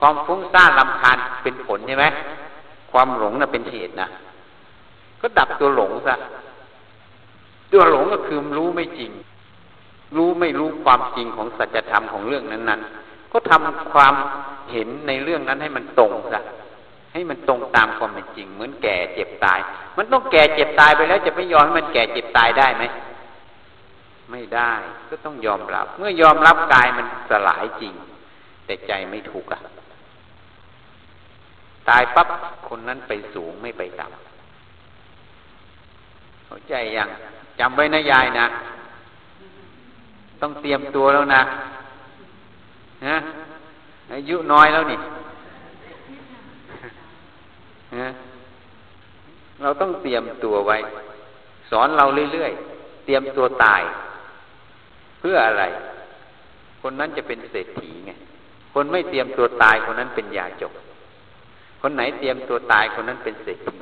[0.01, 2.07] ความฟุ้งซ่านลำคาญเป็นผลใช่ไหม
[2.91, 4.09] ความหลงน่ะเป็นเหตุนะ
[5.21, 6.15] ก็ดับตัวหลงซะ
[7.73, 9.11] ตัวหลงก็คือรู้ไม่จริง
[10.17, 14.15] รู้ไม่รู้ความจริงของสัจธรรมของเรื่องนั้นๆ ก็ทำความ
[14.73, 16.41] เห็นในเรื่องนั้นให้มันตรงซะ
[17.13, 19.59] ให้มันตรงตามความเป็นจริง เหมือนแก่เจ็บตาย
[19.97, 22.85] มันต้องแก่เจ็บตายไปแล้ว จะไม่ยอมให้มันแก่เจ็บตายได้ไหม
[24.31, 24.73] ไม่ได้
[25.11, 27.93] ก็ต้องยอมรับ เมื่อยอมรับกายมันสลายจริง
[28.67, 29.61] แต่ใจไม่ถูกอะ
[31.89, 32.29] ตายปั๊บ
[32.69, 37.09] คนนั้นไปสูงไม่ไปต่ำเข้าใจยัง
[37.61, 38.47] จำไว้นะยายนะ
[40.41, 41.43] ต้องเตรียมตัวแล้วนะ
[43.07, 43.17] นะ
[44.13, 44.99] อายุน้อยแล้วนี่
[47.97, 48.09] นะ
[49.63, 50.77] เราต้องเตรียมตัวไว้
[51.71, 53.83] สอนเราเรื่อยๆ เตรียมตัวตาย
[55.21, 55.65] เพื่ออะไร
[56.83, 58.13] คนนั้นจะเป็นเศรษฐีไง
[58.75, 60.73] คนไม่เตรียมตัวตายคนนั้นเป็นยาจก
[61.81, 63.79] คนไหนเตรียมตัวตายคนนั้นเป็นเศรษฐี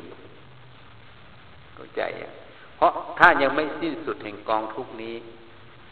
[1.74, 2.30] เข้าใจอะ
[2.76, 5.14] เพราะถ้ายังไม่สิ้นสุดแห่งกองทุกนี้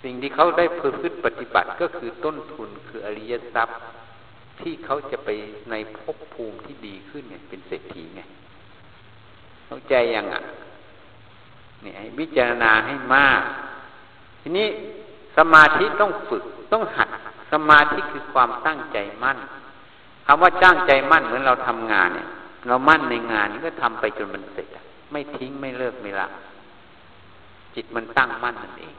[0.04, 3.78] สิ่งที่เขาได้พฤติปฏิบัติก็คือต้นทุนคืออริยทรัพย์
[4.60, 5.28] ที่เขาจะไป
[5.70, 8.20] ในภพภูมิที่ดีขึ้นเนี่ย เป็นเศรษฐีไง
[9.66, 10.42] เข้าใจยังอะ
[11.82, 13.40] เนี่ยให้วิจารณาให้มาก
[14.40, 14.66] ทีนี้
[15.36, 17.08] สมาธิต้องฝึกต้องหัด
[17.52, 19.38] สมาธิคือความตั้งใจมั่น
[20.26, 22.28] คำว่าตั้งใจมั่นเหมือนเราทำงานเนี่ย
[22.68, 24.66] เรามั่นในงานนี้ก็ทำไปจนมันเสร็จ
[25.12, 26.28] ไม่ทิ้งไม่เลิกไม่ละ
[27.74, 28.94] จิตมันตั้งมั่นนั่นเอง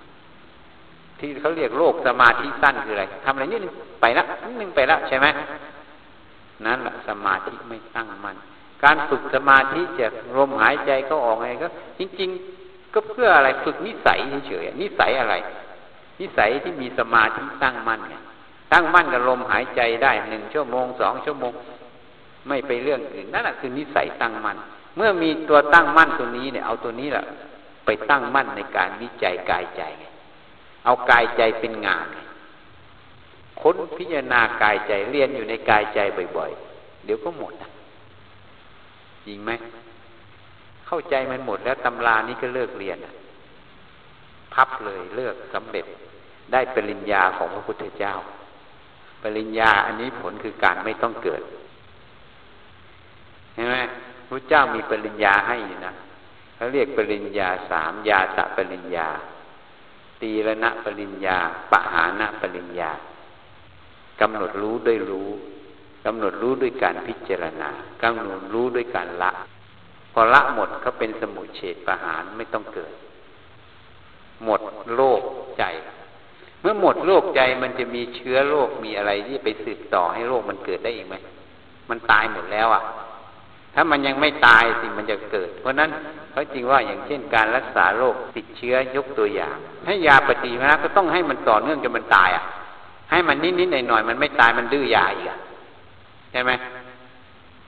[1.19, 5.27] ที่เขาเรียกโรคสมาธิสั้นคืออะไรทำอะไรนิดนึงไปละนิดนึงไปละใช่ไหม
[6.65, 8.37] นั่นแหละสมาธิไม่ตั้งมั่น
[8.83, 11.67] การฝึกสมาธิจากลมหายใจก็ออกไงก็
[11.99, 12.29] จริง
[12.61, 15.35] ๆ ก็เพื่ออะไรฝึกนิสัยเฉยๆนิสัยอะไร
[16.19, 18.15] นิสัยที่มีสมาธิตั้งมั่นไง
[18.73, 21.53] ตั้งมั่นกับลมหายใจได้หนึ่งชั่วโมงสองชั่วโมง
[22.47, 24.57] ไม่ไปเรื่องอื่นนั่นแหละคือนิสัยตั้งมั่น
[24.97, 27.23] เมื่อมีตัวตั้งมั่นตัวนี้เนี่ยเอาตัวนี้แหละ
[27.85, 29.83] ไปตั้งมั่นในการวิจัยกายใจ
[30.85, 32.07] เอากายใจเป็นงาน
[33.61, 35.99] ค้นพิจารณากายใจเรียนอยู่ในกายใจ
[36.37, 37.69] บ่อย ๆ เดี๋ยวก็หมดนะ
[39.25, 39.51] จริงไหม
[40.87, 42.97] เข้าใจมันหมดแล้วตำรานี้ก็เลิกเรียน
[44.53, 45.85] พับเลยเลิกสำเร็จ
[46.51, 48.13] ได้ปริญญาของพระพุทธเจ้า
[49.23, 51.41] ปริญญาอันนี้ผลคือการไม่ต้องเกิด
[53.53, 53.75] เห็นไหม
[54.27, 55.93] พระเจ้ามีปริญญาให้นะ
[56.55, 59.07] เขาเรียกปริญญาสามยาตะปริญญา
[60.21, 61.37] ตีละนะปริญญา
[61.71, 62.91] ปะหานะปริญญา
[64.21, 65.29] กำหนดรู้ด้วยรู้
[66.05, 67.69] กำหนดรู้ด้วยการพิจารณา
[68.03, 69.31] กำหนดรู้ด้วยการละ
[70.13, 72.93] พอละหมดเขาเป็นสมุเฉดประหารไม่ต้องเกิด
[74.43, 74.61] หมด
[74.95, 75.21] โลก
[75.57, 75.63] ใจ
[76.61, 81.15] เมื่อหมดโลกใจมันจะมีเชื้อโรคมีอะไรที่ไปสืบต่อให้โรคมันเกิดได้อีกไหม
[81.89, 82.81] มันตายหมดแล้วอะ่ะ
[83.75, 85.89] ถ้ามันยังไม่ตายสิ่งมันจะเกิด เพราะนั้น
[86.31, 92.43] เขาจริงว่าอย่างเช่นการรักษาโรคติดเชื้อยกตัวอย่าง ให้ยาปฏิมาก็ต้องให้มันต่อเนื่องจนมันตายอะ
[93.11, 95.37] ให้มันนิดๆหน่อยๆมันไม่ตายมันดื้อยาอีกอะ
[96.31, 96.51] ใช่ไหม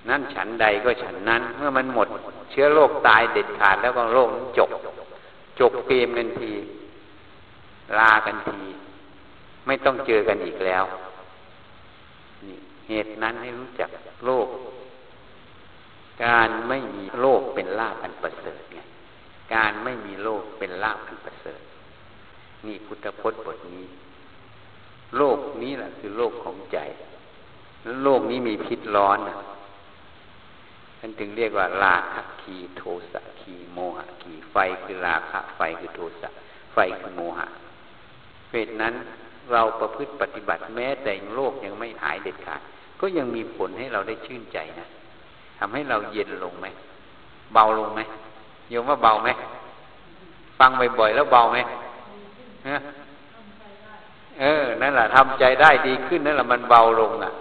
[0.09, 2.07] นั่นฉันใดก็ฉันนั้น เมื่อมันหมด
[2.51, 4.69] เชื้อโรคตายเด็ดขาดแล้วก็โรคจบ
[5.59, 6.51] จบเกมกันที
[7.97, 8.61] ลากันที
[9.67, 10.83] ไม่ต้องเจอกันอีกแล้ว
[12.47, 12.57] นี่
[12.89, 13.89] เหตุนั้นให้รู้จัก
[14.25, 14.47] โลก
[16.25, 18.80] การไม่มีโลกเป็นลาภอันประเสริฐไง
[19.56, 21.62] การไม่มีโลกเป็นลาภอันประเสริฐ
[22.65, 23.86] นี่พุทธพจน์บทนี้
[25.17, 29.17] โลกนี้แหละคือโลกของใจแล้วโลกนี้มีพิษร้อน
[30.99, 36.30] ท่านจึงเรียกว่าราคะคีโทสะคีโมหะคีไฟคือราคะไฟคือโทสะ
[36.73, 37.47] ไฟคือโมหะ
[38.51, 38.93] เหตุนั้น
[39.51, 42.62] เราประพฤติปฏิบัติแม้แต่โลกยังไม่หายเด็ดขาด
[43.01, 44.88] ก็ยังมีผลให้เราได้ชื่นใจนะ
[45.57, 46.67] ทำให้เราเย็นลงไหม
[47.53, 48.01] เบาลงไหม
[48.69, 49.29] โยมว่าเบาไหม
[50.59, 51.57] ฟังบ่อยๆแล้วเบาไหม
[54.39, 57.31] เออ นั่นแหละทำใจได้ดีขึ้นนั่นแหละมันเบาลงอะ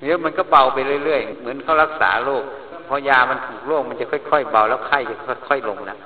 [0.00, 2.44] เดี๋ยวมันก็เบาไปเรื่อยๆ เหมือนเขารักษาโรค
[2.88, 5.14] พอยามันถูกโรคมันจะค่อยๆเบาแล้วไข้จะ
[5.48, 5.96] ค่อยๆลงนะ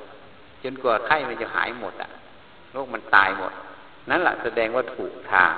[0.62, 2.10] จนกว่าไข้มันจะหายหมดอะ
[2.72, 3.52] โรคมันตายหมด
[4.10, 5.52] นั่นแหละแสดงว่าถูกทาง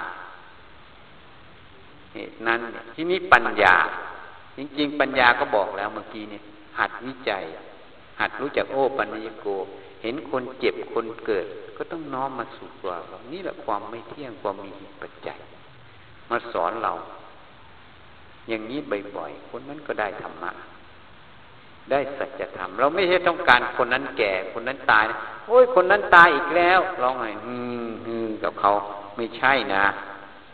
[2.14, 2.60] เหตุนั้น
[2.94, 3.74] ที่นี้ปัญญา
[4.58, 6.42] จริง ๆ ปัญญาก็บอกแล้วเมื่อกี้เนี่ย
[6.78, 7.44] หัดวิจัย
[8.20, 9.46] หัดรู้จักโอปัญญโก
[10.02, 14.70] เห็นคนเจ็บคนเกิด ก็ต้องน้อมมาสู่ตัวเรานี่แหละความไม่เที่ยงความมี
[15.02, 15.38] ปัจจัย
[16.30, 16.92] มาสอนเรา
[18.48, 18.78] อย่างนี้
[19.16, 20.50] บ่อยๆคนนั้นก็ได้ธรรมะ
[21.90, 25.04] ได้สัจธรรมเราไม่ใช่ต้องการคนนั้นแก่ คนนั้นตาย
[25.46, 27.54] โอ้ยคนนั้นตายอีกแล้วร้องไห้ฮึ
[27.88, 28.70] มฮึมกับเขา
[29.16, 29.84] ไม่ใช่นะ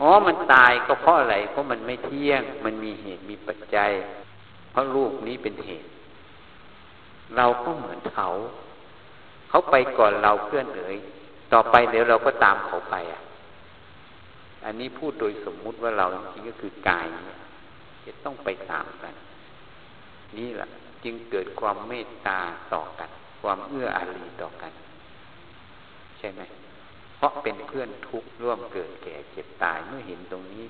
[0.01, 3.91] อ๋อ มันตายก็เพราะอะไร เพราะมันไม่เที่ยง มันมีเหตุมีปัจจัย
[4.71, 5.89] เพราะลูกนี้เป็นเหตุ
[7.37, 8.29] เราก็เหมือนเขา
[9.49, 10.97] เขาไปก่อนเราเพื่อนเอ๋ย
[11.53, 13.21] ต่อไปเดี๋ยวเราก็ตามเขาไปอะ
[14.65, 17.39] อันนี้พูดโดยสมมุติว่าเราจริงๆก็คือกายเนี่ย
[18.07, 19.15] จะต้องไปตามกัน
[20.37, 20.69] นี่แหละ
[21.05, 22.39] จึงเกิดความเมตตา
[22.75, 23.11] ต่อกัน
[23.43, 24.73] ความเอื้ออารีต่อกัน
[26.19, 26.43] ใช่ไหม
[27.25, 30.65] ราะเป็นเพื่อนทุกข์ร่วมเกิดแก่เจ็บตายเมื่อเห็นตรงนี้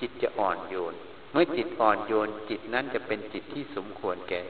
[0.00, 0.94] จิตจะอ่อนโยน
[1.32, 4.42] เมื่อจิตอ่อนโยน จิตนั้นจะเป็นจิตที่สมควรแก่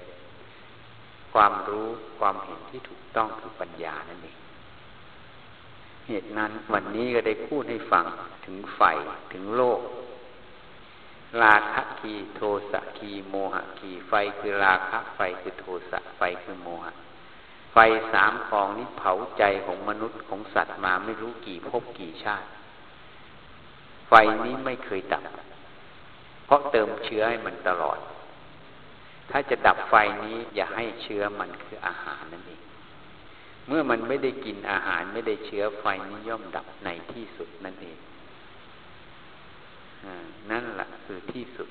[1.32, 1.88] ความรู้
[2.18, 4.38] ความเห็นที่ถูกต้องคือปัญญานั่นเอง
[6.08, 8.04] เหตุนั้นวันนี้ก็ได้พูดให้ฟัง
[8.44, 8.82] ถึงไฟ
[9.32, 9.80] ถึงโลก
[11.42, 12.40] ราคะคีโท
[12.70, 16.92] สะคีโมหะคีไฟคือราคะไฟคือโทสะไฟคือโมหะ
[17.76, 17.82] ไฟ
[18.12, 22.48] สามกองนี้เผาใจของมนุษย์ของสัตว์มาไม่รู้กี่ภพกี่ชาติ
[24.08, 24.12] ไฟ
[24.44, 25.24] นี้ไม่เคยดับ
[26.46, 27.98] เพราะเติมเชื้อให้มันตลอด
[29.30, 32.62] ถ้าจะดับไฟนี้อย่าให้เชื้อมันคืออาหารนั่นเอง
[33.68, 37.98] เมื่อมันไม่ได้กินอาหารไม่ได้เชื้อไฟนี้ย่อมดับในที่สุดนั่นเอง
[40.50, 41.68] นั่นแหละคือที่สุด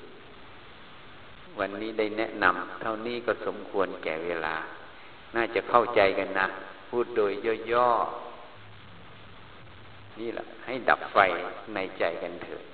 [1.58, 4.56] วันนี้ได้แนะนำเท่านี้ก็สมควรแก่เวลา
[5.34, 6.46] น่าจะเข้าใจกันนะ
[6.88, 7.32] พูดโดย
[7.72, 11.18] ย่อๆ นี่แหละ ให้ดับไฟ
[11.74, 12.64] ในใจกันเถิด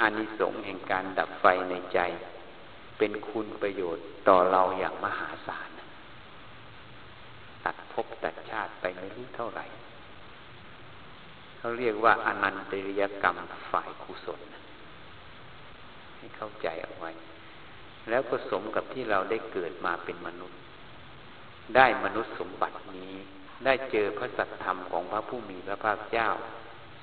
[0.00, 2.00] อานิสงส์แห่งการดับไฟในใจ
[2.98, 5.70] เป็นคุณประโยชน์ต่อเราอย่างมหาศาล
[7.64, 9.64] ตัดภพตัดชาติไปไม่รู้เท่าไหร่
[11.58, 13.36] เขาเรียกว่าอนันตริยกรรม
[13.70, 14.40] ฝ่ายกุศล
[16.16, 17.10] ให้เข้าใจเอาไว้
[18.08, 20.58] แล้วก็สมกับที่เราได้เกิดมาเป็นมนุษย์
[21.76, 23.14] ได้มนุษย์สมบัตินี้
[23.64, 26.28] ได้เจอพระสัตธรรมของพระผู้มีพระภาคเจ้า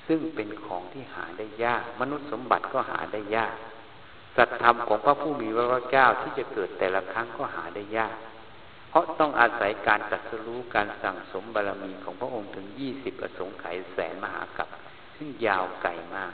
[0.06, 3.56] ซึ่งเป็นของที่หาได้ยาก มนุษย์สมบัติก็หาได้ยาก
[4.36, 8.16] สัตธรรมของพระผู้มีพระภาคเจ้าที่จะเกิดแต่ละครั้งก็หาได้ยาก
[8.90, 14.68] เพราะต้องอาศัยการตัดสู้การสั่งสมบารมีของพระองค์ถึงยี่สิบอสงค์ไขแสนมหากัป
[15.16, 16.32] ซึ่งยาวไกลมาก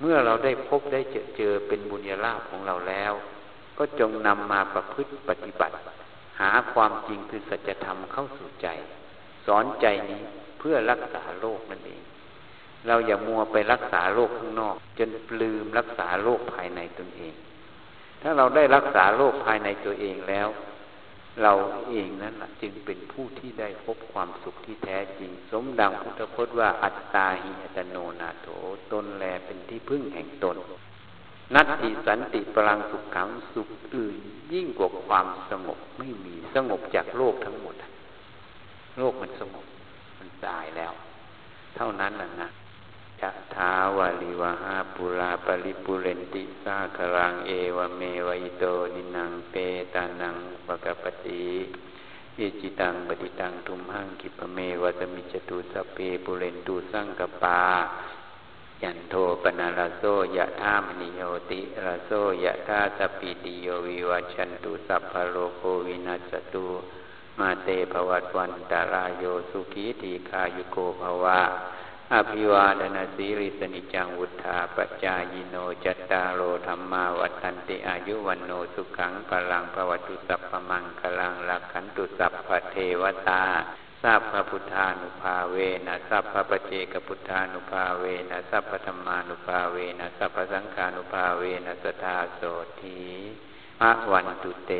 [0.00, 3.12] เมื่อเราได้พบได้เจอเจอเป็นบุญญาลาภของเราแล้ว
[3.78, 5.74] ก็จงนำมาประพฤติปฏิบัติ
[6.40, 8.68] หาความจริงคือสัจธรรมเข้าสู่ใจ
[9.46, 10.22] สอนใจนี้
[10.58, 12.02] เพื่อรักษาโลกนั่นเอง
[12.86, 15.08] เราอย่ามัวไปรักษาโลกข้างนอก จน
[15.40, 17.34] ลืมรักษาโลกภายในตนเอง
[18.22, 20.48] ถ้าเราได้รักษาโลกภายในตัวเองแล้ว
[21.42, 21.52] เรา
[21.90, 28.48] เองนั้นจึงเป็นผู้ที่ได้พบความสุขที่แท้จริง สมดังพุทธพจน์ว่าอัตตาหิอัตโนนาโถ
[28.92, 30.56] ตนแลเป็นที่พึ่งแห่งตน
[31.54, 34.16] นัตติสันติพลังสุขขังสุขอื่น
[34.52, 37.74] ยิ่งกว่าความสงบไม่มีสงบจากโลกทั้งหมด
[38.98, 39.66] โลกมันสงบ
[40.18, 40.92] มันตายแล้ว
[41.76, 42.48] เท่านั้นแหละนะ
[43.20, 49.54] จะทาวาลิวหาปุราปริปุเรนติสาครังเอวเมวิโตนินังเป
[49.94, 50.36] ตานัง
[50.66, 51.44] ปะกปติ
[52.38, 57.60] อิจิตังปฏิตังทุมหังกิปเมวัตมิจตุสเปปุเรนตุสังกปา
[58.82, 60.04] ยันโทปนาลาโซ
[60.36, 62.10] ยะธามนิโยติลาโซ
[62.44, 66.66] ยะธาสปิติโยวิวัชันตุสัพพโลโควินัสตุ
[67.38, 71.40] มาเตภวัตวันตารายโยสุขีตีคายุโกภวะ
[72.14, 83.42] อภิวาดนาสีริสนิจังวุธาปจายโนจัตตาโรธรรมาวัตันติอายุวันโนสุขังพลังภวตุสัพพมังคลังลักขันตุสัพพเทวตา
[84.02, 92.40] สัพพพุทธานุภาเวนะสัพพปเจกพุทธานุภาเวนะสัพพธรรมานุภาเวนะสัพพสังฆานุภาเวนะสทาโส
[92.80, 93.00] ที
[93.80, 94.72] มะวันตุเต